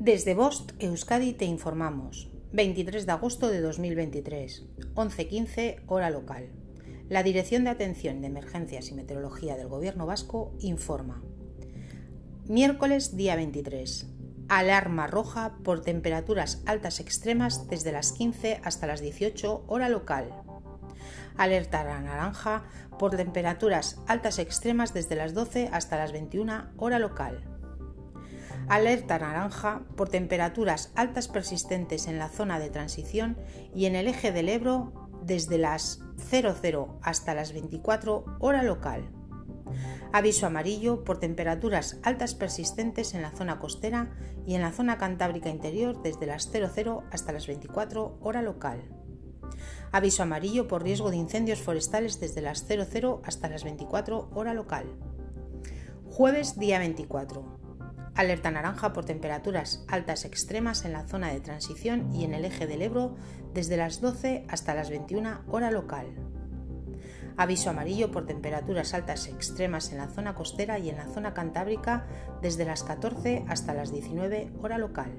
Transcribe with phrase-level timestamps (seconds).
[0.00, 2.30] Desde Bost, Euskadi, te informamos.
[2.52, 4.64] 23 de agosto de 2023,
[4.94, 6.48] 11.15 hora local.
[7.10, 11.22] La Dirección de Atención de Emergencias y Meteorología del Gobierno Vasco informa.
[12.48, 14.06] Miércoles día 23.
[14.48, 20.32] Alarma roja por temperaturas altas extremas desde las 15 hasta las 18 hora local.
[21.36, 22.64] Alerta naranja
[22.98, 27.59] por temperaturas altas extremas desde las 12 hasta las 21 hora local
[28.70, 33.36] alerta naranja por temperaturas altas persistentes en la zona de transición
[33.74, 39.10] y en el eje del Ebro desde las 00 hasta las 24 hora local.
[40.12, 45.48] Aviso amarillo por temperaturas altas persistentes en la zona costera y en la zona cantábrica
[45.48, 48.82] interior desde las 00 hasta las 24 hora local.
[49.90, 54.86] Aviso amarillo por riesgo de incendios forestales desde las 00 hasta las 24 hora local.
[56.08, 57.59] Jueves día 24.
[58.20, 62.66] Alerta naranja por temperaturas altas extremas en la zona de transición y en el eje
[62.66, 63.16] del Ebro
[63.54, 66.04] desde las 12 hasta las 21 hora local.
[67.38, 72.04] Aviso amarillo por temperaturas altas extremas en la zona costera y en la zona cantábrica
[72.42, 75.18] desde las 14 hasta las 19 hora local.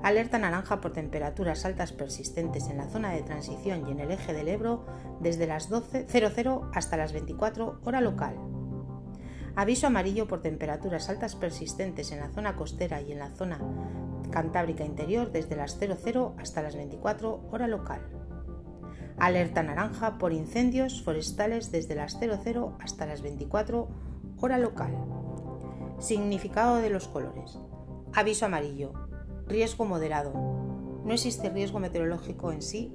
[0.00, 4.32] Alerta naranja por temperaturas altas persistentes en la zona de transición y en el eje
[4.32, 4.86] del Ebro
[5.18, 8.49] desde las 12.00 hasta las 24 hora local.
[9.56, 13.60] Aviso amarillo por temperaturas altas persistentes en la zona costera y en la zona
[14.30, 18.00] cantábrica interior desde las 00 hasta las 24 hora local.
[19.18, 23.88] Alerta naranja por incendios forestales desde las 00 hasta las 24
[24.40, 24.96] hora local.
[25.98, 27.58] Significado de los colores.
[28.14, 28.92] Aviso amarillo.
[29.46, 30.32] Riesgo moderado.
[31.04, 32.94] No existe riesgo meteorológico en sí,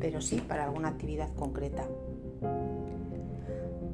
[0.00, 1.86] pero sí para alguna actividad concreta.